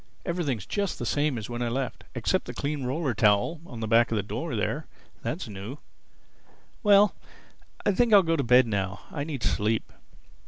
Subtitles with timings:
[0.25, 4.09] Everything's just the same as when I left—except the clean roller towel on the back
[4.11, 7.13] of the door there—that's new—Well,
[7.85, 9.01] I think I'll go to bed now.
[9.11, 9.93] I need sleep."